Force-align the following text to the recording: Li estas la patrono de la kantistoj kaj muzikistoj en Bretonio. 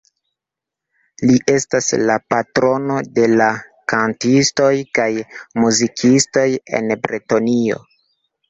Li 1.31 1.35
estas 1.55 1.89
la 2.11 2.15
patrono 2.33 2.97
de 3.19 3.27
la 3.41 3.49
kantistoj 3.93 4.73
kaj 4.99 5.09
muzikistoj 5.65 6.49
en 6.81 6.95
Bretonio. 7.07 7.83